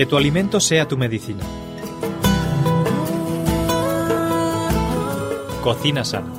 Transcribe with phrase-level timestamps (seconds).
[0.00, 1.44] Que tu alimento sea tu medicina.
[5.62, 6.32] Cocina sana.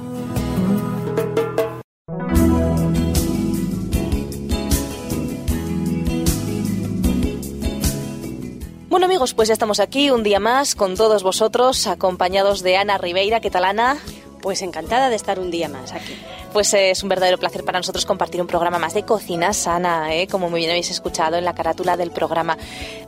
[8.89, 12.97] Bueno amigos, pues ya estamos aquí un día más con todos vosotros, acompañados de Ana
[12.97, 13.41] Ribeira.
[13.41, 13.99] ¿Qué tal Ana?
[14.41, 16.17] Pues encantada de estar un día más aquí.
[16.53, 20.13] Pues eh, es un verdadero placer para nosotros compartir un programa más de cocina sana,
[20.13, 20.27] ¿eh?
[20.27, 22.57] como muy bien habéis escuchado en la carátula del programa.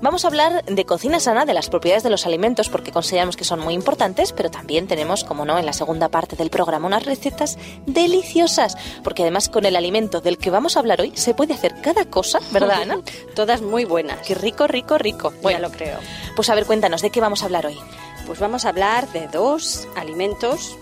[0.01, 3.43] Vamos a hablar de cocina sana, de las propiedades de los alimentos, porque consideramos que
[3.43, 7.05] son muy importantes, pero también tenemos, como no, en la segunda parte del programa unas
[7.05, 11.53] recetas deliciosas, porque además con el alimento del que vamos a hablar hoy se puede
[11.53, 13.01] hacer cada cosa, ¿verdad, Ana?
[13.35, 14.25] Todas muy buenas.
[14.25, 15.33] Qué rico, rico, rico.
[15.41, 15.97] Bueno, ya lo creo.
[16.35, 17.77] Pues a ver, cuéntanos, ¿de qué vamos a hablar hoy?
[18.25, 20.77] Pues vamos a hablar de dos alimentos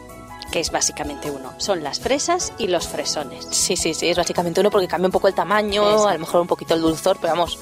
[0.51, 1.53] que es básicamente uno.
[1.57, 3.45] Son las fresas y los fresones.
[3.51, 6.07] Sí, sí, sí, es básicamente uno porque cambia un poco el tamaño, Exacto.
[6.07, 7.59] a lo mejor un poquito el dulzor, pero vamos,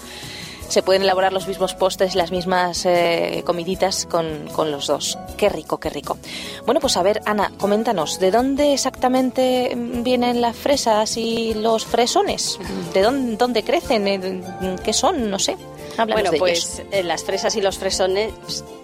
[0.69, 5.17] se pueden elaborar los mismos postres y las mismas eh, comiditas con, con los dos.
[5.35, 6.17] Qué rico, qué rico.
[6.65, 12.59] Bueno, pues a ver, Ana, coméntanos, ¿de dónde exactamente vienen las fresas y los fresones?
[12.93, 14.43] ¿De dónde, dónde crecen?
[14.83, 15.29] ¿Qué son?
[15.31, 15.57] No sé.
[15.99, 16.87] Háblanos Bueno, de pues ellos.
[16.93, 18.31] eh, las fresas y los fresones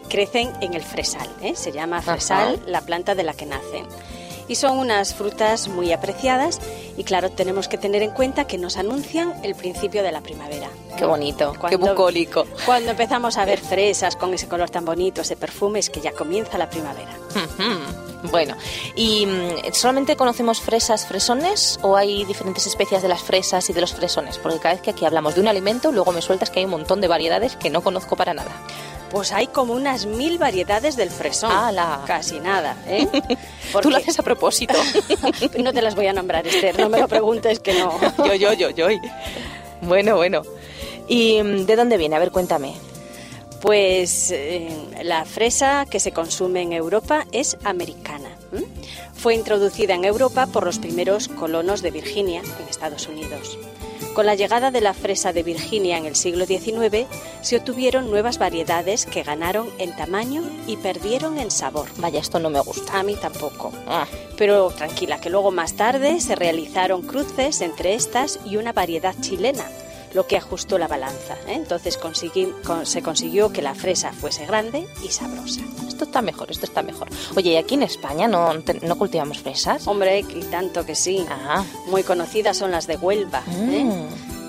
[0.10, 1.28] crecen en el fresal.
[1.42, 1.54] ¿eh?
[1.56, 3.86] Se llama fresal la planta de la que nacen.
[4.48, 6.60] Y son unas frutas muy apreciadas
[6.98, 10.70] y claro, tenemos que tener en cuenta que nos anuncian el principio de la primavera.
[10.98, 12.46] Qué bonito, qué bucólico.
[12.64, 16.12] Cuando empezamos a ver fresas con ese color tan bonito, ese perfume, es que ya
[16.12, 17.12] comienza la primavera.
[18.32, 18.56] Bueno,
[18.96, 23.82] ¿y mm, solamente conocemos fresas, fresones o hay diferentes especies de las fresas y de
[23.82, 24.38] los fresones?
[24.38, 26.72] Porque cada vez que aquí hablamos de un alimento, luego me sueltas que hay un
[26.72, 28.52] montón de variedades que no conozco para nada.
[29.12, 31.52] Pues hay como unas mil variedades del fresón.
[31.52, 32.02] ¡Hala!
[32.06, 33.08] Casi nada, ¿eh?
[33.82, 34.74] Tú lo haces a propósito.
[35.60, 37.98] no te las voy a nombrar, Esther, no me lo preguntes que no.
[38.26, 38.88] yo, yo, yo, yo.
[39.82, 40.42] Bueno, bueno.
[41.08, 42.16] ¿Y mm, de dónde viene?
[42.16, 42.76] A ver, cuéntame.
[43.66, 44.70] Pues eh,
[45.02, 48.30] la fresa que se consume en Europa es americana.
[49.16, 53.58] Fue introducida en Europa por los primeros colonos de Virginia, en Estados Unidos.
[54.14, 57.08] Con la llegada de la fresa de Virginia en el siglo XIX,
[57.42, 61.90] se obtuvieron nuevas variedades que ganaron en tamaño y perdieron en sabor.
[61.98, 63.00] Vaya, esto no me gusta.
[63.00, 63.74] A mí tampoco.
[63.88, 64.06] Ah,
[64.38, 69.66] Pero tranquila, que luego más tarde se realizaron cruces entre estas y una variedad chilena,
[70.16, 71.36] lo que ajustó la balanza.
[71.48, 71.54] ¿eh?
[71.54, 75.62] Entonces consegui- con- se consiguió que la fresa fuese grande y sabrosa.
[75.88, 77.08] esto está mejor, esto está mejor.
[77.36, 78.52] Oye, ¿y aquí en España no,
[78.98, 79.86] cultivamos fresas?
[79.88, 81.26] Hombre, y tanto que sí.
[81.30, 83.86] Ah, Muy conocidas son las de Huelva, ¿eh?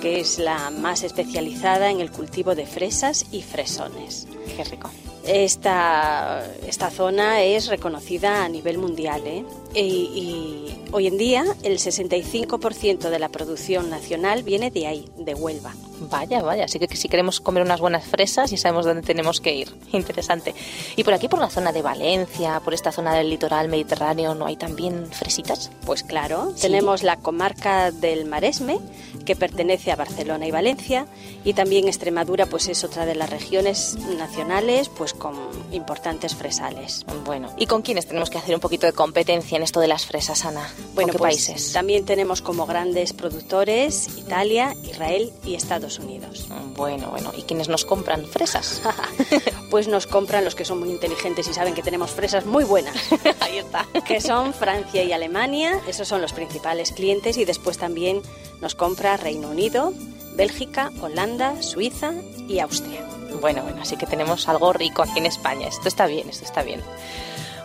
[0.06, 4.28] Que es la más especializada en el cultivo de fresas y fresones.
[4.56, 4.88] qué rico.
[5.24, 9.44] Esta, esta zona es reconocida a nivel mundial ¿eh?
[9.74, 15.34] y, y hoy en día el 65% de la producción nacional viene de ahí, de
[15.34, 15.74] Huelva.
[16.10, 19.56] Vaya, vaya, así que si queremos comer unas buenas fresas ya sabemos dónde tenemos que
[19.56, 19.68] ir.
[19.92, 20.54] Interesante.
[20.94, 24.46] Y por aquí, por la zona de Valencia, por esta zona del litoral mediterráneo, ¿no
[24.46, 25.72] hay también fresitas?
[25.84, 26.62] Pues claro, Sí.
[26.62, 28.78] tenemos la comarca del Maresme,
[29.26, 31.06] que pertenece a Barcelona y Valencia,
[31.44, 35.34] y también Extremadura, pues es otra de las regiones nacionales, pues con
[35.72, 37.04] importantes fresales.
[37.26, 40.06] Bueno, ¿y con quiénes tenemos que hacer un poquito de competencia en esto de las
[40.06, 40.66] fresas, Ana?
[40.75, 41.72] ¿Con Bueno, qué pues países?
[41.72, 46.47] también tenemos como grandes productores Italia, Israel y Estados Unidos.
[46.76, 48.81] Bueno, bueno, ¿y quiénes nos compran fresas?
[49.71, 52.94] pues nos compran los que son muy inteligentes y saben que tenemos fresas muy buenas,
[53.41, 53.87] Ahí está.
[54.06, 58.22] que son Francia y Alemania, esos son los principales clientes y después también
[58.60, 59.93] nos compra Reino Unido,
[60.34, 62.12] Bélgica, Holanda, Suiza
[62.49, 63.00] y Austria.
[63.41, 65.69] Bueno, bueno, así que tenemos algo rico aquí en España.
[65.69, 66.83] Esto está bien, esto está bien.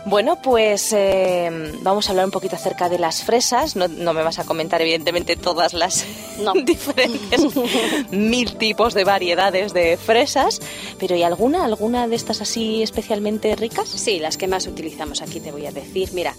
[0.04, 1.48] Bueno, pues eh,
[1.82, 3.76] vamos a hablar un poquito acerca de las fresas.
[3.76, 6.04] No, no me vas a comentar, evidentemente, todas las
[6.40, 6.52] No.
[6.64, 7.40] diferentes
[8.10, 10.60] mil tipos de variedades de fresas,
[10.98, 13.88] pero ¿y alguna, alguna de estas así especialmente ricas?
[13.88, 16.10] Sí, las que más utilizamos aquí te voy a decir.
[16.12, 16.34] Mira,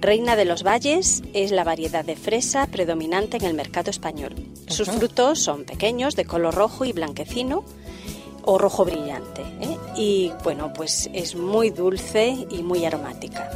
[0.00, 4.34] Reina de los Valles es la variedad de fresa predominante en el mercado español.
[4.68, 7.62] Sus frutos son pequeños, de color rojo y blanquecino
[8.44, 9.42] o rojo brillante.
[9.60, 9.76] ¿eh?
[9.96, 13.50] Y bueno, pues es muy dulce y muy aromática.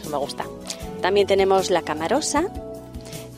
[0.00, 0.44] Eso me gusta.
[1.02, 2.46] También tenemos la camarosa.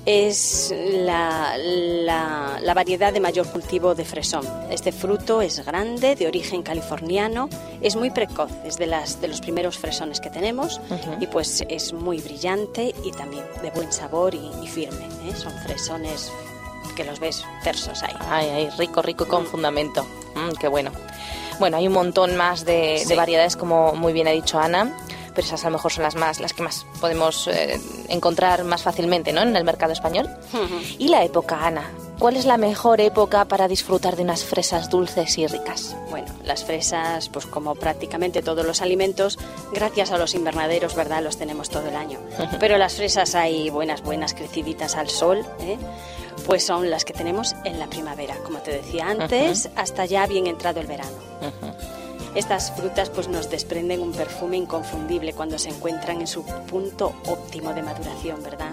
[0.07, 4.43] Es la, la- la variedad de mayor cultivo de fresón.
[4.71, 7.51] Este fruto es grande, de origen californiano,
[7.83, 10.81] es muy precoz, es de, las, de los primeros fresones que tenemos
[11.21, 15.05] y pues es muy brillante y también de buen sabor y, y firme.
[15.29, 15.35] ¿eh?
[15.37, 16.33] Son fresones
[16.93, 18.15] que los ves tersos ahí.
[18.29, 20.05] Ay, ay, rico, rico y con fundamento.
[20.35, 20.91] Mm, qué bueno.
[21.59, 24.97] Bueno, hay un montón más de, variedades, como muy bien ha dicho Ana,
[25.35, 28.83] pero esas a lo mejor son las más, las que más podemos eh, encontrar más
[28.83, 29.43] fácilmente, ¿no?
[29.43, 30.29] En el mercado español.
[30.99, 31.91] Y la época, Ana.
[32.19, 35.97] ¿cuál es la mejor época para disfrutar de unas fresas dulces y ricas?
[36.11, 39.39] Bueno, las fresas, pues como prácticamente todos los alimentos,
[39.73, 41.23] gracias a los invernaderos, ¿verdad?
[41.23, 42.19] Los tenemos todo el año.
[42.61, 45.79] Pero las fresas hay buenas, buenas, creciditas al sol, ¿eh?
[46.49, 50.47] Pues son las que tenemos en la primavera, como te decía antes, hasta ya bien
[50.49, 51.13] entrado el verano.
[52.35, 57.73] Estas frutas pues nos desprenden un perfume inconfundible cuando se encuentran en su punto óptimo
[57.75, 58.71] de maduración, ¿verdad?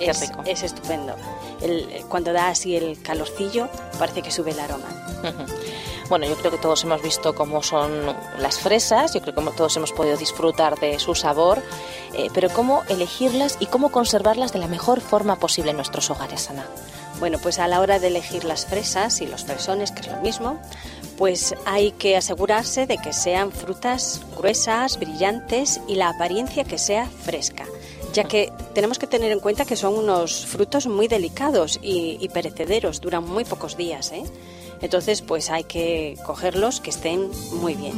[0.00, 0.42] es, rico.
[0.46, 1.14] es estupendo.
[1.60, 3.68] El- cuando da así el calorcillo,
[3.98, 4.88] parece que sube el aroma.
[6.08, 8.06] Bueno, yo creo que todos hemos visto cómo son
[8.38, 11.60] las fresas, yo creo que todos hemos podido disfrutar de su sabor,
[12.14, 16.48] eh, pero cómo elegirlas y cómo conservarlas de la mejor forma posible en nuestros hogares,
[16.48, 16.64] Ana.
[17.18, 20.20] Bueno, pues a la hora de elegir las fresas y los fresones, que es lo
[20.20, 20.60] mismo,
[21.18, 27.06] pues hay que asegurarse de que sean frutas gruesas, brillantes y la apariencia que sea
[27.06, 27.64] fresca,
[28.12, 32.28] ya que tenemos que tener en cuenta que son unos frutos muy delicados y, y
[32.28, 34.22] perecederos, duran muy pocos días, ¿eh?
[34.80, 37.94] Entonces, pues hay que cogerlos que estén muy bien.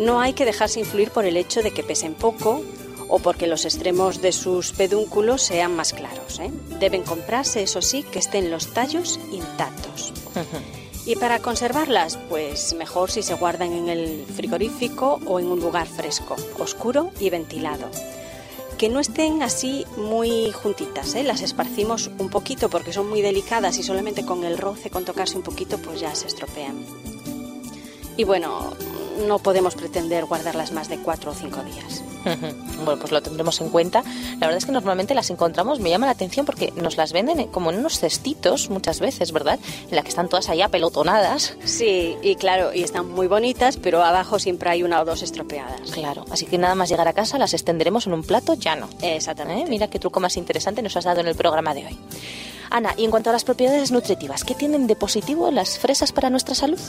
[0.00, 2.62] No hay que dejarse influir por el hecho de que pesen poco
[3.08, 6.40] o porque los extremos de sus pedúnculos sean más claros.
[6.40, 6.50] ¿eh?
[6.80, 10.12] Deben comprarse, eso sí, que estén los tallos intactos.
[11.06, 15.86] Y para conservarlas, pues mejor si se guardan en el frigorífico o en un lugar
[15.86, 17.90] fresco, oscuro y ventilado.
[18.78, 21.22] Que no estén así muy juntitas, ¿eh?
[21.22, 25.36] las esparcimos un poquito porque son muy delicadas y solamente con el roce, con tocarse
[25.36, 26.84] un poquito, pues ya se estropean.
[28.16, 28.74] Y bueno,
[29.26, 32.02] no podemos pretender guardarlas más de cuatro o cinco días.
[32.84, 34.02] Bueno, pues lo tendremos en cuenta.
[34.40, 37.40] La verdad es que normalmente las encontramos, me llama la atención porque nos las venden
[37.40, 39.58] eh, como en unos cestitos muchas veces, ¿verdad?
[39.90, 41.56] En la que están todas allá pelotonadas.
[41.64, 45.90] Sí, y claro, y están muy bonitas, pero abajo siempre hay una o dos estropeadas.
[45.92, 48.88] Claro, así que nada más llegar a casa las extenderemos en un plato llano.
[49.02, 49.64] Exactamente.
[49.64, 49.66] ¿Eh?
[49.68, 51.98] Mira qué truco más interesante nos has dado en el programa de hoy.
[52.70, 56.30] Ana, y en cuanto a las propiedades nutritivas, ¿qué tienen de positivo las fresas para
[56.30, 56.80] nuestra salud?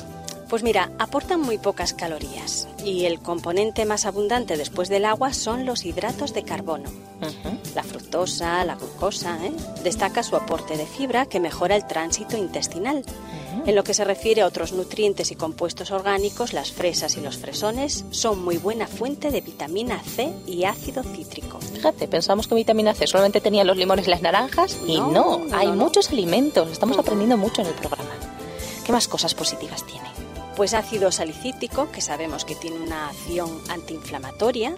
[0.56, 5.66] Pues mira, aportan muy pocas calorías y el componente más abundante después del agua son
[5.66, 6.90] los hidratos de carbono.
[7.76, 9.52] La fructosa, la glucosa, ¿eh?
[9.84, 13.04] destaca su aporte de fibra que mejora el tránsito intestinal.
[13.66, 17.38] En lo que se refiere a otros nutrientes y compuestos orgánicos, las fresas y los
[17.38, 21.60] fresones son muy buena fuente de vitamina C y ácido cítrico.
[21.60, 25.38] Fíjate, pensamos que vitamina C solamente tenía los limones y las naranjas y no, No,
[25.40, 26.72] no, hay no, muchos alimentos.
[26.72, 28.12] Estamos aprendiendo mucho en el programa.
[28.86, 30.15] ¿Qué más cosas positivas tiene?
[30.56, 34.76] Pues ácido salicítico, que sabemos que tiene una acción antiinflamatoria,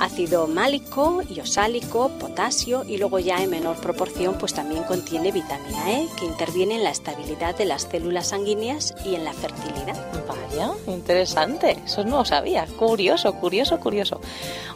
[0.00, 5.92] ácido málico y osálico, potasio y luego ya en menor proporción pues también contiene vitamina
[5.92, 9.96] E que interviene en la estabilidad de las células sanguíneas y en la fertilidad.
[10.26, 11.78] Vaya, interesante.
[11.84, 12.66] Eso no lo sabía.
[12.66, 14.20] Curioso, curioso, curioso.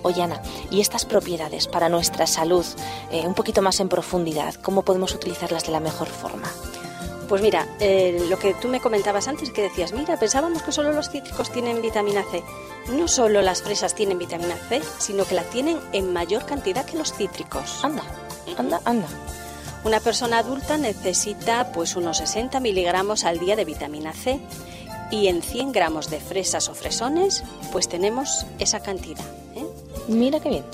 [0.03, 0.29] Oye,
[0.71, 2.65] ¿y estas propiedades para nuestra salud,
[3.11, 6.53] eh, un poquito más en profundidad, cómo podemos utilizarlas de la mejor forma?
[7.28, 10.93] Pues mira, eh, lo que tú me comentabas antes que decías, mira, pensábamos que solo
[10.93, 12.43] los cítricos tienen vitamina C.
[12.93, 16.96] No solo las fresas tienen vitamina C, sino que la tienen en mayor cantidad que
[16.96, 17.84] los cítricos.
[17.84, 18.05] Anda,
[18.56, 19.08] anda, anda.
[19.84, 24.40] Una persona adulta necesita pues unos 60 miligramos al día de vitamina C
[25.11, 29.25] y en 100 gramos de fresas o fresones pues tenemos esa cantidad.
[29.55, 29.67] ¿eh?
[30.08, 30.64] Mira qué bien.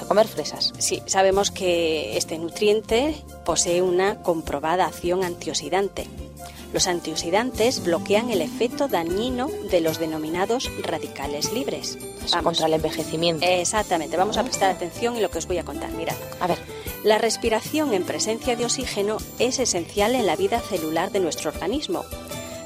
[0.00, 0.72] A comer fresas.
[0.78, 6.06] Sí, sabemos que este nutriente posee una comprobada acción antioxidante.
[6.72, 11.96] Los antioxidantes bloquean el efecto dañino de los denominados radicales libres.
[12.24, 13.46] Eso contra el envejecimiento.
[13.46, 15.92] Exactamente, vamos a prestar atención en lo que os voy a contar.
[15.92, 16.58] Mirad, A ver,
[17.04, 22.04] la respiración en presencia de oxígeno es esencial en la vida celular de nuestro organismo,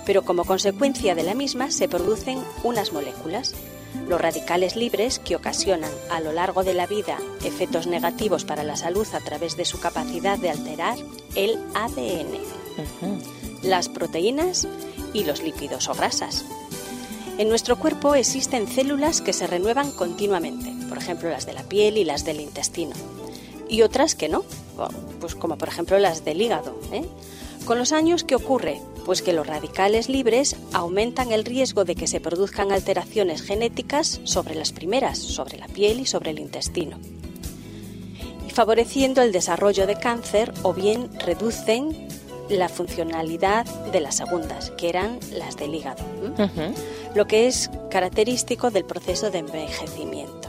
[0.07, 3.55] pero como consecuencia de la misma se producen unas moléculas,
[4.09, 8.76] los radicales libres que ocasionan a lo largo de la vida efectos negativos para la
[8.76, 10.99] salud a través de su capacidad de alterar
[11.35, 12.38] el ADN,
[13.62, 14.66] las proteínas
[15.12, 16.45] y los lípidos o grasas.
[17.38, 21.97] En nuestro cuerpo existen células que se renuevan continuamente, por ejemplo las de la piel
[21.97, 22.95] y las del intestino,
[23.68, 24.45] y otras que no,
[25.21, 26.78] pues como por ejemplo las del hígado.
[26.92, 27.04] ¿eh?
[27.69, 28.81] Con los años, ¿qué ocurre?
[29.05, 34.55] Pues que los radicales libres aumentan el riesgo de que se produzcan alteraciones genéticas sobre
[34.55, 36.99] las primeras, sobre la piel y sobre el intestino,
[38.47, 42.09] y favoreciendo el desarrollo de cáncer o bien reducen
[42.49, 46.03] la funcionalidad de las segundas, que eran las del hígado,
[47.15, 50.49] lo que es característico del proceso de envejecimiento.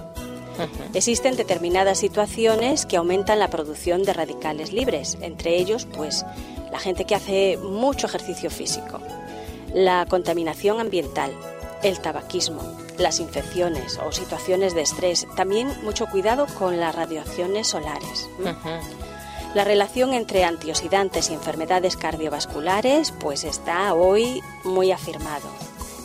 [0.94, 6.26] Existen determinadas situaciones que aumentan la producción de radicales libres, entre ellos, pues,
[6.72, 9.00] la gente que hace mucho ejercicio físico,
[9.74, 11.32] la contaminación ambiental,
[11.84, 12.62] el tabaquismo,
[12.98, 18.30] las infecciones o situaciones de estrés, también mucho cuidado con las radiaciones solares.
[19.56, 25.48] La relación entre antioxidantes y enfermedades cardiovasculares pues está hoy muy afirmado.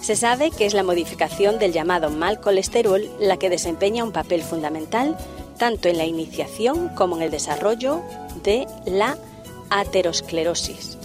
[0.00, 4.42] Se sabe que es la modificación del llamado mal colesterol la que desempeña un papel
[4.42, 5.16] fundamental
[5.58, 8.02] tanto en la iniciación como en el desarrollo
[8.42, 9.16] de la
[9.74, 10.96] aterosclerosis,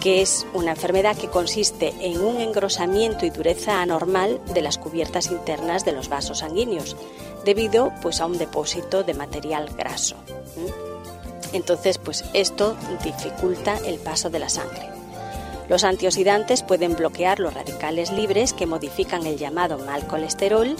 [0.00, 5.30] que es una enfermedad que consiste en un engrosamiento y dureza anormal de las cubiertas
[5.32, 6.96] internas de los vasos sanguíneos,
[7.44, 10.14] debido pues a un depósito de material graso.
[11.52, 14.88] Entonces, pues esto dificulta el paso de la sangre.
[15.68, 20.76] Los antioxidantes pueden bloquear los radicales libres que modifican el llamado mal colesterol,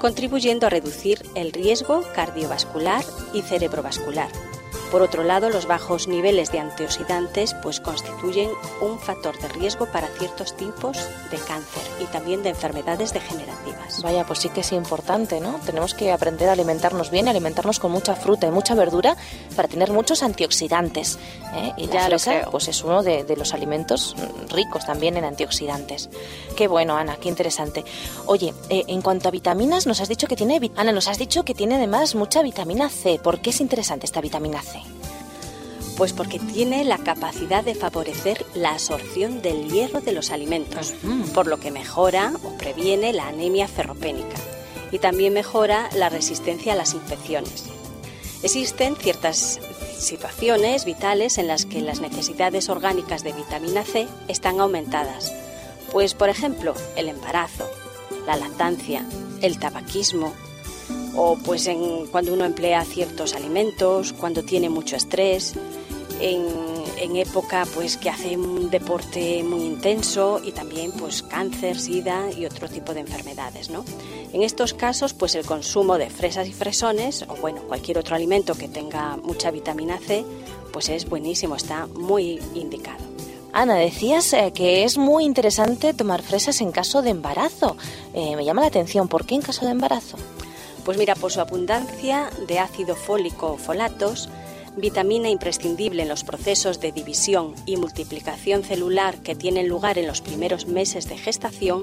[0.00, 4.47] contribuyendo a reducir el riesgo cardiovascular y cerebrovascular
[4.90, 10.08] por otro lado, los bajos niveles de antioxidantes pues constituyen un factor de riesgo para
[10.08, 10.96] ciertos tipos
[11.30, 14.02] de cáncer y también de enfermedades degenerativas.
[14.02, 15.60] Vaya, pues sí que es importante, ¿no?
[15.66, 19.16] Tenemos que aprender a alimentarnos bien, alimentarnos con mucha fruta y mucha verdura
[19.56, 21.18] para tener muchos antioxidantes.
[21.54, 21.72] ¿eh?
[21.76, 24.16] Y la fresa, pues es uno de, los alimentos
[24.48, 26.08] ricos también en antioxidantes.
[26.56, 27.84] Qué bueno, Ana, qué interesante.
[28.26, 31.44] Oye, eh, en cuanto a vitaminas, nos has dicho que tiene, Ana, nos has dicho
[31.44, 33.18] que tiene además mucha vitamina C.
[33.22, 34.77] ¿Por qué es interesante esta vitamina C?
[35.98, 40.94] Pues porque tiene la capacidad de favorecer la absorción del hierro de los alimentos,
[41.34, 44.36] por lo que mejora o previene la anemia ferropénica
[44.92, 47.64] y también mejora la resistencia a las infecciones.
[48.42, 49.58] Existen ciertas
[49.98, 55.32] situaciones vitales en las que las necesidades orgánicas de vitamina C están aumentadas,
[55.90, 57.68] pues por ejemplo el embarazo,
[58.26, 59.04] la lactancia,
[59.42, 60.32] el tabaquismo,
[61.16, 65.54] o pues en, cuando uno emplea ciertos alimentos, cuando tiene mucho estrés,
[66.20, 72.44] en, época pues que hace un deporte muy intenso y también pues cáncer, sida y
[72.44, 73.84] otro tipo de enfermedades, ¿no?
[74.32, 78.54] En estos casos pues el consumo de fresas y fresones o bueno, cualquier otro alimento
[78.54, 80.24] que tenga mucha vitamina C
[80.72, 83.08] pues es buenísimo, está muy indicado.
[83.52, 87.76] Ana, decías eh, que es muy interesante tomar fresas en caso de embarazo.
[88.12, 90.16] Eh, me llama la atención, ¿por qué en caso de embarazo?
[90.84, 94.28] Pues mira, por su abundancia de ácido fólico o folatos,
[94.80, 100.20] vitamina imprescindible en los procesos de división y multiplicación celular que tienen lugar en los
[100.20, 101.82] primeros meses de gestación,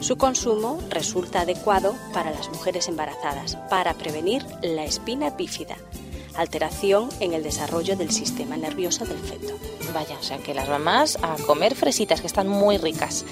[0.00, 5.76] su consumo resulta adecuado para las mujeres embarazadas para prevenir la espina bífida,
[6.36, 9.54] alteración en el desarrollo del sistema nervioso del feto.
[9.92, 13.24] Vaya, o sea que las mamás a comer fresitas que están muy ricas.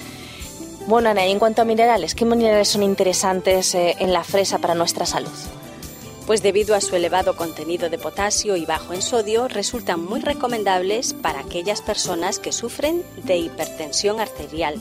[0.87, 4.57] Bueno, Ana, y en cuanto a minerales, ¿qué minerales son interesantes eh, en la fresa
[4.59, 5.31] para nuestra salud?
[6.27, 11.13] Pues debido a su elevado contenido de potasio y bajo en sodio, resultan muy recomendables
[11.13, 14.75] para aquellas personas que sufren de hipertensión arterial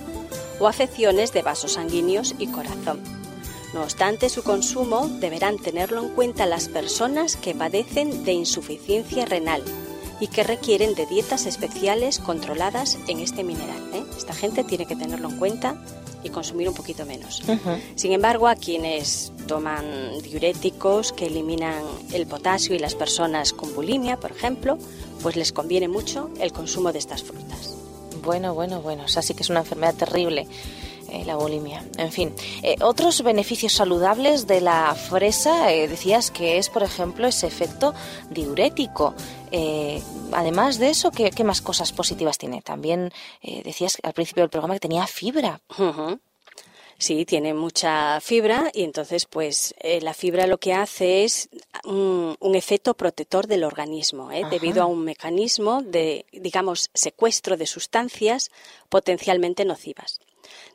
[0.59, 3.01] o afecciones de vasos sanguíneos y corazón.
[3.73, 9.63] No obstante, su consumo deberán tenerlo en cuenta las personas que padecen de insuficiencia renal
[10.21, 13.83] y que requieren de dietas especiales controladas en este mineral.
[13.93, 14.05] ¿eh?
[14.17, 15.77] Esta gente tiene que tenerlo en cuenta
[16.23, 17.43] y consumir un poquito menos.
[17.95, 19.85] Sin embargo, a quienes toman
[20.23, 24.79] diuréticos que eliminan el potasio y las personas con bulimia, por ejemplo,
[25.23, 27.77] pues les conviene mucho el consumo de estas frutas.
[28.25, 30.49] Bueno, bueno, bueno, o sea, sí que es una enfermedad terrible.
[31.11, 31.85] Eh, la bulimia.
[31.99, 37.27] En fin, eh, otros beneficios saludables de la fresa, eh, decías que es, por ejemplo,
[37.27, 37.95] ese efecto
[38.31, 39.15] diurético.
[40.33, 42.61] además de eso, ¿qué, más cosas positivas tiene?
[42.61, 43.11] También
[43.65, 45.61] decías al principio del programa que tenía fibra.
[46.99, 51.51] Sí, tiene mucha fibra y entonces pues eh, la fibra lo que hace es
[51.85, 54.45] un, efecto protector del organismo, ¿eh?
[54.51, 58.51] debido a un mecanismo de, digamos, secuestro de sustancias
[58.89, 60.21] potencialmente nocivas.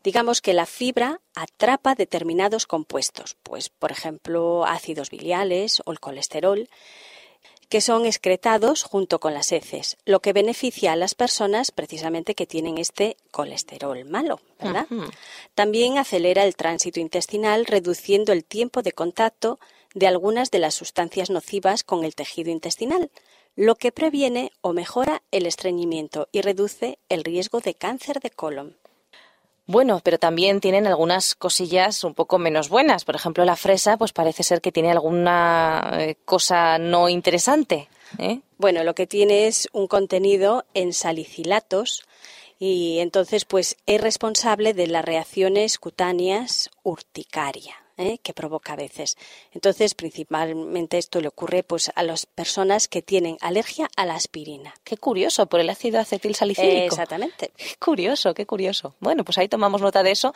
[0.03, 6.70] Digamos que la fibra atrapa determinados compuestos, pues por ejemplo ácidos biliares o el colesterol,
[7.72, 12.46] que son excretados junto con las heces, lo que beneficia a las personas precisamente que
[12.46, 14.88] tienen este colesterol malo, ¿verdad?
[15.55, 19.58] También acelera el tránsito intestinal reduciendo el tiempo de contacto
[19.93, 23.10] de algunas de las sustancias nocivas con el tejido intestinal,
[23.55, 28.81] lo que previene o mejora el estreñimiento y reduce el riesgo de cáncer de colon.
[29.68, 33.06] Bueno, pero también tienen algunas cosillas un poco menos buenas.
[33.06, 37.88] Por ejemplo, la fresa, pues parece ser que tiene alguna eh, cosa no interesante.
[38.18, 38.41] ¿eh?
[38.58, 42.03] Bueno, lo que tiene es un contenido en salicilatos
[42.60, 47.81] y entonces pues es responsable de las reacciones cutáneas urticaria.
[48.01, 48.20] ¿Eh?
[48.22, 49.17] que provoca a veces.
[49.51, 54.74] Entonces, principalmente esto le ocurre pues a las personas que tienen alergia a la aspirina.
[54.84, 56.86] Qué curioso, por el ácido acetilsalicílico.
[56.86, 57.51] exactamente.
[57.58, 58.96] Qué curioso, qué curioso.
[59.00, 60.34] Bueno, pues ahí tomamos nota de eso.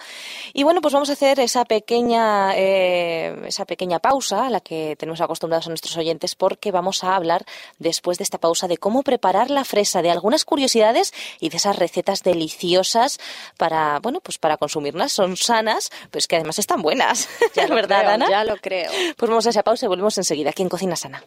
[0.53, 4.95] Y bueno, pues vamos a hacer esa pequeña, eh, esa pequeña pausa a la que
[4.97, 7.45] tenemos acostumbrados a nuestros oyentes porque vamos a hablar
[7.79, 11.77] después de esta pausa de cómo preparar la fresa, de algunas curiosidades y de esas
[11.77, 13.19] recetas deliciosas
[13.57, 15.11] para, bueno, pues para consumirlas.
[15.11, 17.27] Son sanas, pero es que además están buenas.
[17.55, 18.29] Ya ¿Es lo verdad, creo, Ana?
[18.29, 18.91] Ya lo creo.
[19.17, 21.23] Pues vamos a esa pausa y volvemos enseguida aquí en Cocina Sana.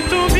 [0.00, 0.39] muito bem.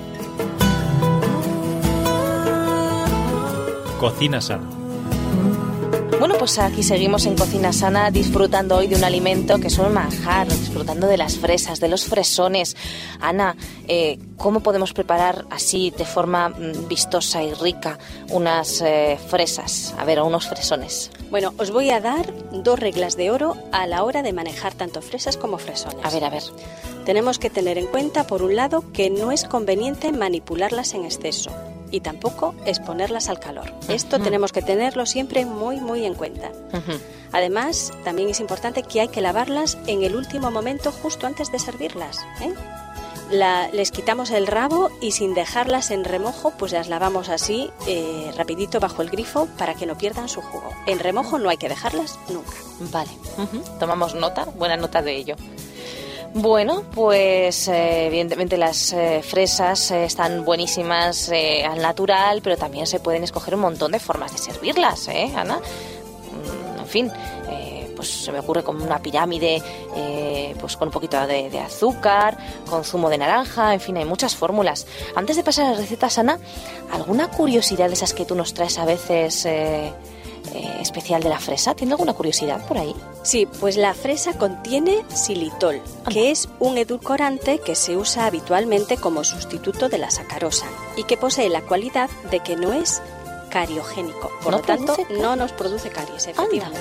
[4.01, 4.67] Cocina sana.
[6.17, 9.93] Bueno, pues aquí seguimos en Cocina Sana disfrutando hoy de un alimento que es un
[9.93, 12.75] manjar, disfrutando de las fresas, de los fresones.
[13.19, 13.55] Ana,
[13.87, 17.99] eh, ¿cómo podemos preparar así de forma mm, vistosa y rica
[18.31, 19.93] unas eh, fresas?
[19.99, 21.11] A ver, o unos fresones.
[21.29, 25.03] Bueno, os voy a dar dos reglas de oro a la hora de manejar tanto
[25.03, 26.03] fresas como fresones.
[26.03, 26.43] A ver, a ver.
[27.05, 31.51] Tenemos que tener en cuenta, por un lado, que no es conveniente manipularlas en exceso
[31.91, 33.71] y tampoco exponerlas al calor.
[33.89, 36.51] Esto tenemos que tenerlo siempre muy, muy en cuenta.
[37.31, 41.59] Además, también es importante que hay que lavarlas en el último momento, justo antes de
[41.59, 42.17] servirlas.
[42.41, 42.53] ¿eh?
[43.29, 48.29] La- les quitamos el rabo y sin dejarlas en remojo, pues las lavamos así, eh,
[48.35, 50.69] rapidito bajo el grifo, para que no pierdan su jugo.
[50.85, 52.51] En remojo no hay que dejarlas nunca.
[52.91, 53.61] Vale, ujú.
[53.79, 55.35] tomamos nota, buena nota de ello.
[56.33, 63.01] Bueno, pues eh, evidentemente las eh, fresas eh, están buenísimas al natural, pero también se
[63.01, 65.57] pueden escoger un montón de formas de servirlas, ¿eh, Ana?
[65.57, 67.11] Mm, En fin,
[67.95, 69.61] pues se me ocurre como una pirámide,
[70.59, 72.35] pues con un poquito de, de azúcar,
[72.67, 74.87] con zumo de naranja, en fin, hay muchas fórmulas.
[75.15, 76.39] Antes de pasar a las recetas, Ana,
[76.91, 79.45] ¿alguna curiosidad de esas que tú nos traes a veces
[80.53, 81.75] eh, especial de la fresa?
[81.75, 82.95] ¿Tiene alguna curiosidad por ahí?
[83.23, 89.23] Sí, pues la fresa contiene xilitol, que es un edulcorante que se usa habitualmente como
[89.23, 93.01] sustituto de la sacarosa y que posee la cualidad de que no es
[93.49, 94.31] cariogénico.
[94.43, 96.79] Por ¿No lo tanto, produce no nos produce caries, efectivamente.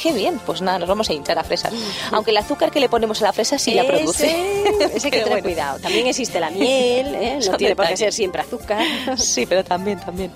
[0.00, 1.72] Qué bien, pues nada, nos vamos a hinchar a fresas.
[2.12, 4.26] Aunque el azúcar que le ponemos a la fresa sí la Ese- produce.
[4.94, 5.42] Ese hay que tener bueno.
[5.44, 5.78] cuidado.
[5.78, 7.38] También existe la miel, ¿eh?
[7.40, 7.98] Son no tiene por qué detalles.
[7.98, 8.82] ser siempre azúcar.
[9.16, 10.30] Sí, pero también, también.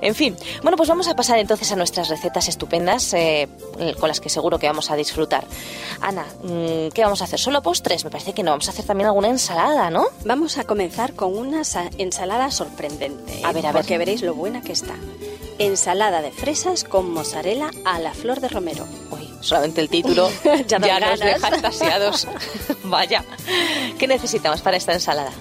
[0.00, 3.48] En fin, bueno, pues vamos a pasar entonces a nuestras recetas estupendas eh,
[3.98, 5.44] con las que seguro que vamos a disfrutar.
[6.00, 7.38] Ana, mm, ¿qué vamos a hacer?
[7.40, 8.04] ¿Solo postres?
[8.04, 8.52] Me parece que no.
[8.52, 10.06] Vamos a hacer también alguna ensalada, ¿no?
[10.24, 13.40] Vamos a comenzar con una sa- ensalada sorprendente.
[13.44, 13.82] A ver, a ver.
[13.82, 14.94] Porque veréis lo buena que está.
[15.60, 18.86] Ensalada de fresas con mozzarella a la flor de romero.
[19.10, 20.30] Uy, solamente el título
[20.66, 22.26] Ya ya, nos deja extasiados.
[22.84, 23.26] Vaya.
[23.98, 25.32] ¿Qué necesitamos para esta ensalada?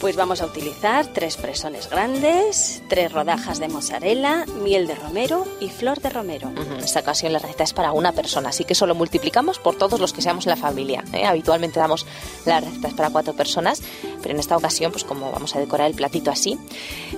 [0.00, 5.68] Pues vamos a utilizar tres fresones grandes, tres rodajas de mozzarella, miel de romero y
[5.68, 6.48] flor de romero.
[6.48, 10.00] En esta ocasión la receta es para una persona, así que solo multiplicamos por todos
[10.00, 11.04] los que seamos en la familia.
[11.12, 11.26] ¿eh?
[11.26, 12.06] Habitualmente damos
[12.46, 13.82] las recetas para cuatro personas,
[14.22, 16.58] pero en esta ocasión, pues como vamos a decorar el platito así,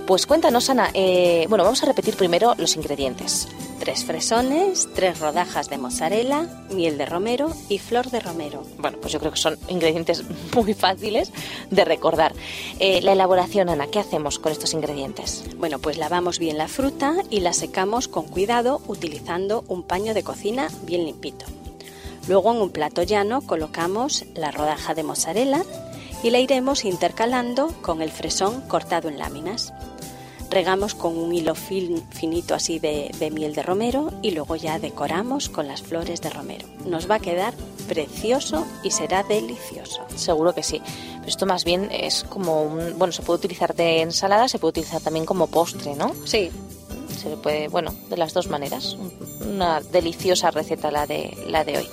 [0.05, 0.91] pues cuéntanos, Ana.
[0.93, 3.47] eh, bueno, vamos a repetir primero los ingredientes.
[3.83, 8.63] Tres fresones, tres rodajas de mozzarella, miel de romero y flor de romero.
[8.79, 10.23] Bueno, pues yo creo que son ingredientes
[10.55, 11.33] muy fáciles
[11.69, 12.33] de recordar.
[12.79, 15.43] Eh, la elaboración, Ana, ¿qué hacemos con estos ingredientes?
[15.57, 20.23] Bueno, pues lavamos bien la fruta y la secamos con cuidado utilizando un paño de
[20.23, 21.45] cocina bien limpito.
[22.29, 25.65] Luego en un plato llano colocamos la rodaja de mozzarella
[26.23, 29.73] y la iremos intercalando con el fresón cortado en láminas.
[30.53, 34.79] Regamos con un hilo fin- finito así de, de miel de romero y luego ya
[34.79, 36.69] decoramos con las flores de romero.
[36.85, 37.55] Nos va a quedar
[37.89, 40.03] precioso y será delicioso.
[40.15, 40.83] Seguro que sí.
[41.17, 42.99] Pero esto más bien es como un...
[42.99, 46.13] Bueno, se puede utilizar de ensalada, se puede utilizar también como postre, ¿no?
[46.27, 46.51] Sí,
[47.19, 48.97] Se puede, bueno, de las dos maneras.
[49.41, 51.89] Una deliciosa receta la de, la de hoy.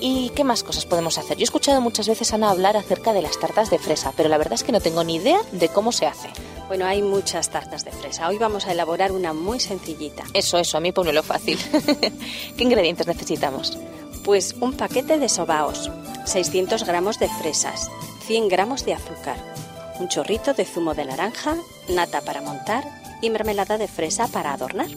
[0.00, 1.36] ¿Y qué más cosas podemos hacer?
[1.36, 4.28] Yo he escuchado muchas veces a Ana hablar acerca de las tartas de fresa, pero
[4.28, 6.28] la verdad es que no tengo ni idea de cómo se hace.
[6.68, 8.28] Bueno, hay muchas tartas de fresa.
[8.28, 10.24] Hoy vamos a elaborar una muy sencillita.
[10.32, 11.58] Eso, eso, a mí ponelo fácil.
[12.56, 13.78] ¿Qué ingredientes necesitamos?
[14.24, 15.90] Pues un paquete de sobaos,
[16.24, 17.90] 600 gramos de fresas,
[18.26, 19.36] 100 gramos de azúcar,
[20.00, 21.56] un chorrito de zumo de naranja,
[21.88, 22.84] nata para montar
[23.20, 24.88] y mermelada de fresa para adornar.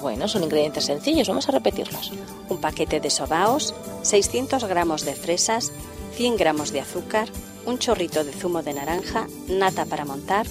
[0.00, 2.12] Bueno, son ingredientes sencillos, vamos a repetirlos.
[2.48, 5.70] Un paquete de sobaos, 600 gramos de fresas,
[6.16, 7.28] 100 gramos de azúcar,
[7.64, 10.46] un chorrito de zumo de naranja, nata para montar,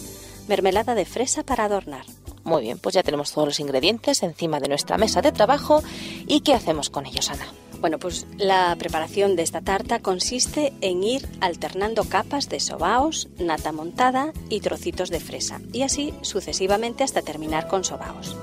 [0.47, 2.05] mermelada de fresa para adornar.
[2.43, 5.83] Muy bien, pues ya tenemos todos los ingredientes encima de nuestra mesa de trabajo.
[6.27, 7.45] ¿Y qué hacemos con ellos, Ana?
[7.79, 13.71] Bueno, pues la preparación de esta tarta consiste en ir alternando capas de sobaos, nata
[13.71, 18.37] montada y trocitos de fresa, y así sucesivamente hasta terminar con sobaos.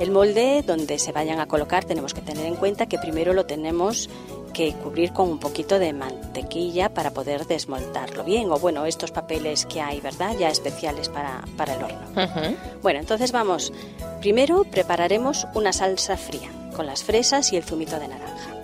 [0.00, 3.44] El molde donde se vayan a colocar tenemos que tener en cuenta que primero lo
[3.44, 4.08] tenemos
[4.52, 8.50] que cubrir con un poquito de mantequilla para poder desmoldarlo bien.
[8.50, 10.36] O bueno, estos papeles que hay, ¿verdad?
[10.38, 12.56] Ya especiales para, para el horno.
[12.82, 13.72] Bueno, entonces vamos.
[14.20, 18.56] Primero prepararemos una salsa fría con las fresas y el zumito de naranja.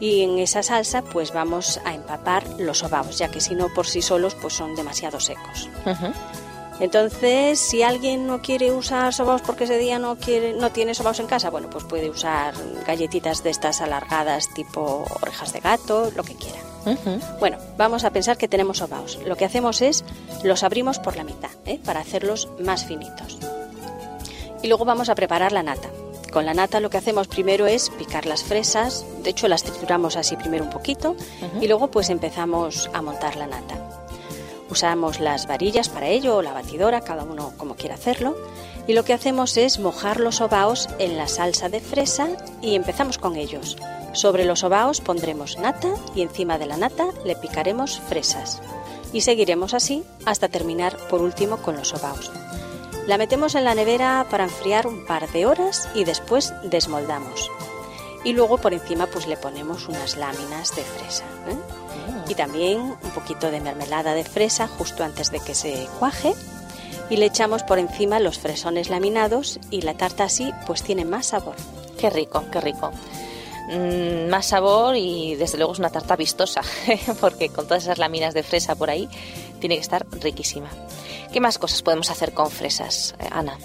[0.00, 3.86] Y en esa salsa pues vamos a empapar los sobaos, ya que si no por
[3.86, 5.68] sí solos pues son demasiado secos.
[6.80, 11.18] Entonces, si alguien no quiere usar sobaos porque ese día no quiere no tiene sobaos
[11.20, 12.54] en casa, bueno, pues puede usar
[12.86, 16.58] galletitas de estas alargadas tipo orejas de gato, lo que quiera.
[17.38, 19.18] Bueno, vamos a pensar que tenemos sobaos.
[19.26, 20.04] Lo que hacemos es
[20.42, 21.78] los abrimos por la mitad, ¿eh?
[21.84, 23.38] para hacerlos más finitos.
[24.62, 25.88] Y luego vamos a preparar la nata.
[26.32, 30.16] Con la nata lo que hacemos primero es picar las fresas, de hecho las trituramos
[30.16, 31.16] así primero un poquito
[31.60, 33.87] y luego pues empezamos a montar la nata.
[34.70, 38.36] Usamos las varillas para ello o la batidora, cada uno como quiera hacerlo.
[38.86, 42.28] Y lo que hacemos es mojar los ovaos en la salsa de fresa
[42.62, 43.76] y empezamos con ellos.
[44.12, 48.60] Sobre los ovaos pondremos nata y encima de la nata le picaremos fresas.
[49.12, 52.30] Y seguiremos así hasta terminar por último con los ovaos.
[53.06, 57.50] La metemos en la nevera para enfriar un par de horas y después desmoldamos.
[58.24, 61.24] Y luego por encima pues le ponemos unas láminas de fresa.
[61.48, 61.56] ¿eh?
[62.28, 66.34] Y también un poquito de mermelada de fresa justo antes de que se cuaje
[67.10, 71.26] y le echamos por encima los fresones laminados y la tarta así pues tiene más
[71.26, 71.56] sabor.
[71.98, 72.92] Qué rico, qué rico.
[73.68, 76.62] Mm, más sabor y desde luego es una tarta vistosa,
[77.20, 79.08] porque con todas esas láminas de fresa por ahí
[79.60, 80.68] tiene que estar riquísima.
[81.32, 83.58] ¿Qué más cosas podemos hacer con fresas, eh, Ana?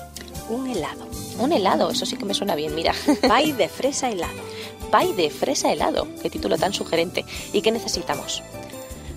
[0.49, 1.07] Un helado.
[1.39, 2.93] Un helado, eso sí que me suena bien, mira.
[3.21, 4.52] Pie de fresa helado.
[4.93, 7.25] Pie de fresa helado, qué título tan sugerente.
[7.51, 8.43] ¿Y qué necesitamos?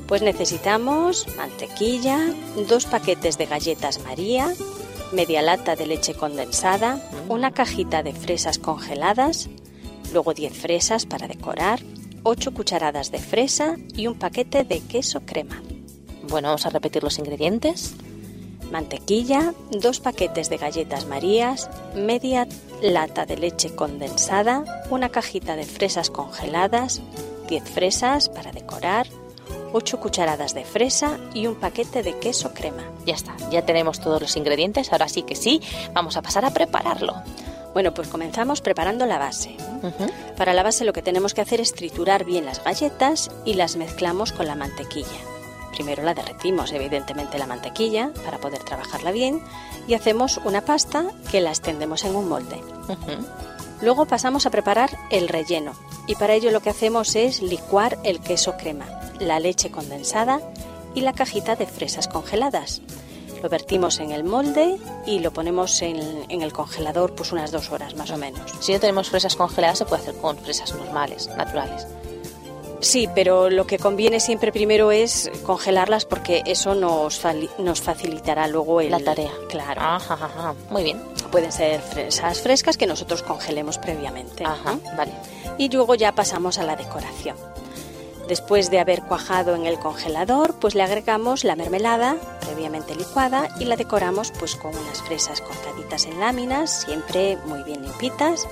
[0.08, 2.32] Pues necesitamos mantequilla,
[2.66, 4.54] dos paquetes de galletas María,
[5.12, 9.50] media lata de leche condensada, una cajita de fresas congeladas,
[10.12, 11.80] luego 10 fresas para decorar,
[12.22, 15.60] 8 cucharadas de fresa y un paquete de queso crema.
[16.28, 17.94] Bueno, vamos a repetir los ingredientes.
[18.70, 22.48] mantequilla, dos paquetes de galletas marías, media
[22.82, 27.00] lata de leche condensada, una cajita de fresas congeladas,
[27.48, 29.06] 10 fresas para decorar,
[29.72, 32.82] 8 cucharadas de fresa y un paquete de queso crema.
[33.04, 35.60] Ya está, ya tenemos todos los ingredientes, ahora sí que sí,
[35.92, 37.14] vamos a pasar a prepararlo.
[37.72, 39.54] Bueno, pues comenzamos preparando la base.
[40.36, 43.76] Para la base lo que tenemos que hacer es triturar bien las galletas y las
[43.76, 45.35] mezclamos con la mantequilla.
[45.76, 49.42] Primero la derretimos, evidentemente, la mantequilla para poder trabajarla bien
[49.86, 52.62] y hacemos una pasta que la extendemos en un molde.
[53.82, 55.74] Luego pasamos a preparar el relleno
[56.06, 58.86] y para ello lo que hacemos es licuar el queso crema,
[59.20, 60.40] la leche condensada
[60.94, 62.80] y la cajita de fresas congeladas.
[63.42, 67.70] Lo vertimos en el molde y lo ponemos en, en el congelador pues unas dos
[67.70, 68.50] horas más o menos.
[68.60, 71.86] Si no tenemos fresas congeladas, se puede hacer con fresas normales, naturales.
[72.80, 77.20] Sí, pero lo que conviene siempre primero es congelarlas porque eso nos,
[77.58, 79.32] nos facilitará luego el- La tarea.
[79.48, 79.80] Claro.
[79.80, 80.54] Ajá, ajá, ajá.
[80.70, 81.02] Muy bien.
[81.32, 84.44] Pueden ser fresas frescas que nosotros congelemos previamente.
[84.44, 84.96] Ajá, ¿no?
[84.96, 85.12] vale.
[85.58, 87.36] Y luego ya pasamos a la decoración.
[88.28, 93.64] Después de haber cuajado en el congelador, pues le agregamos la mermelada previamente licuada y
[93.66, 98.46] la decoramos pues con unas fresas cortaditas en láminas, siempre muy bien limpitas,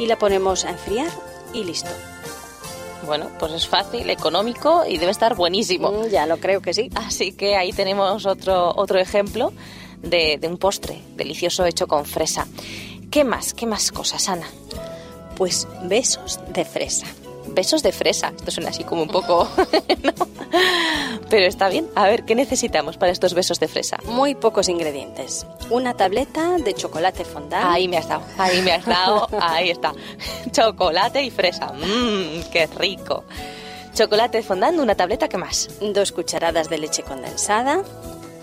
[0.00, 1.08] y la ponemos a enfriar
[1.52, 1.90] y listo.
[3.06, 5.92] Bueno, pues es fácil, económico y debe estar buenísimo.
[5.92, 6.90] Mm, ya lo creo que sí.
[6.94, 9.52] Así que ahí tenemos otro, otro ejemplo
[10.02, 12.46] de, de un postre delicioso hecho con fresa.
[13.10, 13.54] ¿Qué más?
[13.54, 14.48] ¿Qué más cosas, Ana?
[15.36, 17.06] Pues besos de fresa.
[17.48, 18.32] Besos de fresa.
[18.36, 19.48] Esto suena así como un poco...
[20.02, 20.12] ¿no?
[21.30, 21.88] Pero está bien.
[21.94, 23.98] A ver, ¿qué necesitamos para estos besos de fresa?
[24.06, 25.46] Muy pocos ingredientes.
[25.70, 27.66] Una tableta de chocolate fondant.
[27.66, 29.92] Ahí me has dado, ahí me has dado, ahí está.
[30.50, 31.72] Chocolate y fresa.
[31.72, 33.24] Mmm, qué rico.
[33.94, 35.68] Chocolate fondant, una tableta, ¿qué más?
[35.80, 37.82] Dos cucharadas de leche condensada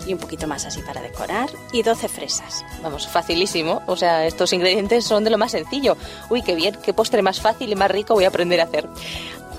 [0.06, 1.50] y un poquito más así para decorar.
[1.72, 2.64] Y 12 fresas.
[2.82, 3.82] Vamos, facilísimo.
[3.86, 5.96] O sea, estos ingredientes son de lo más sencillo.
[6.30, 8.88] Uy, qué bien, qué postre más fácil y más rico voy a aprender a hacer.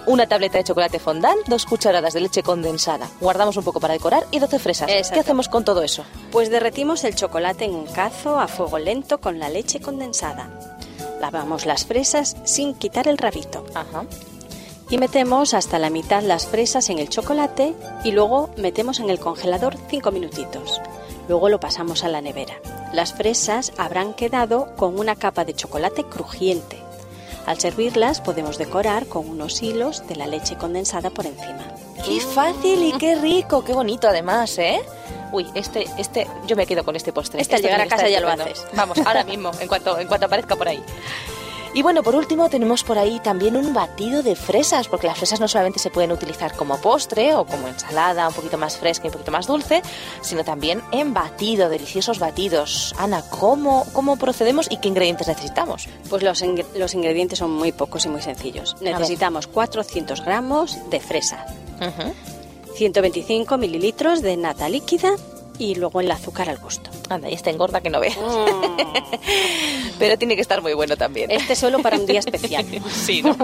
[0.06, 3.10] Una tableta de chocolate fondant, dos cucharadas de leche condensada.
[3.22, 4.90] Guardamos un poco para decorar y 12 fresas.
[4.90, 5.14] Exacto.
[5.14, 6.04] ¿Qué hacemos con todo eso?
[6.32, 10.50] Pues derretimos el chocolate en un cazo a fuego lento con la leche condensada.
[11.22, 13.64] Lavamos las fresas sin quitar el rabito.
[13.74, 14.04] Ajá.
[14.90, 19.20] Y metemos hasta la mitad las fresas en el chocolate y luego metemos en el
[19.20, 20.82] congelador 5 minutitos.
[21.28, 22.56] Luego lo pasamos a la nevera.
[22.94, 26.78] Las fresas habrán quedado con una capa de chocolate crujiente.
[27.46, 31.76] Al servirlas podemos decorar con unos hilos de la leche condensada por encima.
[32.06, 34.82] Qué fácil y qué rico, qué bonito además, ¿eh?
[35.32, 37.42] Uy, este, este, yo me quedo con este postre.
[37.42, 38.66] Este al llegar a casa ya lo haces.
[38.74, 40.84] Vamos, ahora mismo, en cuanto, en cuanto aparezca por ahí.
[41.76, 45.40] Y bueno, por último tenemos por ahí también un batido de fresas, porque las fresas
[45.40, 49.08] no solamente se pueden utilizar como postre o como ensalada un poquito más fresca y
[49.08, 49.82] un poquito más dulce,
[50.22, 52.94] sino también en batido, deliciosos batidos.
[53.00, 55.88] Ana, ¿cómo, cómo procedemos y qué ingredientes necesitamos?
[56.12, 58.76] Pues los, ing- los ingredientes son muy pocos y muy sencillos.
[58.80, 61.46] Necesitamos 400 gramos de fresa,
[61.82, 62.14] Ujú.
[62.76, 65.16] 125 mililitros de nata líquida
[65.60, 66.90] y luego el azúcar al gusto.
[67.10, 68.14] Anda, y está engorda que no ve.
[70.00, 71.32] Pero tiene que estar muy bueno también.
[71.32, 72.66] Este solo para un día especial.
[72.94, 73.36] Sí, ¿no?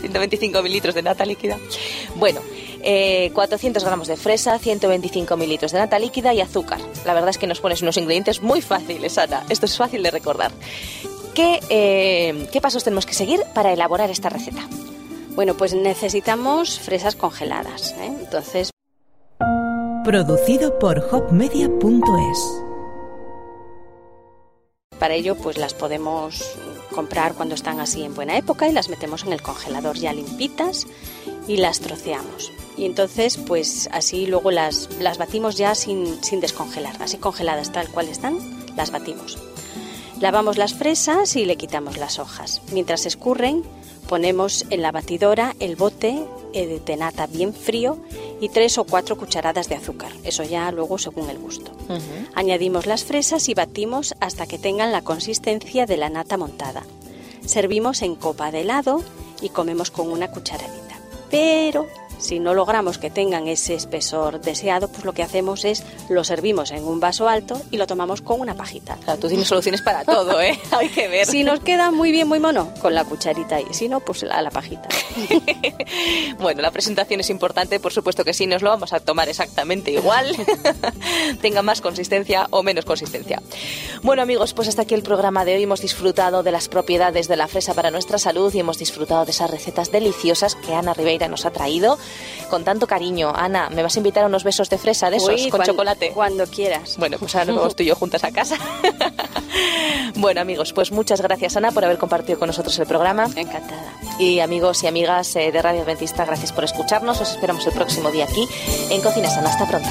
[0.00, 1.58] 125 mililitros de nata líquida.
[2.16, 2.40] Bueno,
[2.82, 6.80] eh, 400 gramos de fresa, 125 mililitros de nata líquida y azúcar.
[7.04, 9.44] La verdad es que nos pones unos ingredientes muy fáciles, Ana.
[9.48, 10.52] Esto es fácil de recordar.
[11.34, 14.68] ¿Qué, eh, ¿Qué pasos tenemos que seguir para elaborar esta receta?
[15.34, 17.92] Bueno, pues necesitamos fresas congeladas.
[17.92, 18.12] ¿eh?
[18.20, 18.70] Entonces,
[20.04, 22.62] Producido por hopmedia.es.
[24.98, 26.56] para ello, pues las podemos
[26.94, 30.86] comprar cuando están así en buena época y las metemos en el congelador ya limpitas
[31.46, 32.52] y las troceamos.
[32.76, 37.88] Y entonces, pues así luego las, las batimos ya sin, sin descongelar, así congeladas tal
[37.88, 38.38] cual están,
[38.76, 39.38] las batimos.
[40.20, 42.62] Lavamos las fresas y le quitamos las hojas.
[42.72, 43.62] Mientras escurren,
[44.08, 47.98] ponemos en la batidora el bote eh, de nata bien frío
[48.40, 50.10] y tres o cuatro cucharadas de azúcar.
[50.24, 51.70] Eso ya luego según el gusto.
[52.34, 56.84] Añadimos las fresas y batimos hasta que tengan la consistencia de la nata montada.
[57.44, 59.02] Servimos en copa de helado
[59.40, 60.98] y comemos con una cucharadita.
[61.30, 61.86] Pero
[62.18, 66.70] si no logramos que tengan ese espesor deseado, pues lo que hacemos es lo servimos
[66.70, 68.96] en un vaso alto y lo tomamos con una pajita.
[69.04, 70.58] Claro, tú tienes soluciones para todo, ¿eh?
[70.72, 71.26] Hay que ver.
[71.26, 73.66] Si nos queda muy bien, muy mono, con la cucharita ahí.
[73.72, 74.88] Si no, pues a la pajita.
[76.38, 79.90] Bueno, la presentación es importante, por supuesto que sí, nos lo vamos a tomar exactamente
[79.90, 80.36] igual,
[81.40, 83.42] tenga más consistencia o menos consistencia.
[84.02, 85.62] Bueno amigos, pues hasta aquí el programa de hoy.
[85.62, 89.32] Hemos disfrutado de las propiedades de la fresa para nuestra salud y hemos disfrutado de
[89.32, 91.98] esas recetas deliciosas que Ana Ribeira nos ha traído
[92.50, 93.32] con tanto cariño.
[93.34, 95.66] Ana, ¿me vas a invitar a unos besos de fresa de esos Uy, con cuan-
[95.66, 96.10] chocolate?
[96.12, 96.96] Cuando quieras.
[96.98, 98.56] Bueno, pues ahora nos vamos tú y yo juntas a casa.
[100.16, 103.28] bueno amigos, pues muchas gracias Ana por haber compartido con nosotros el programa.
[103.36, 103.92] Encantada.
[104.18, 107.20] Y amigos y amigas eh, de Radio Adventista, gracias por escucharnos.
[107.20, 108.48] Os esperamos el próximo día aquí
[108.90, 109.48] en Cocina Sana.
[109.50, 109.88] Hasta pronto.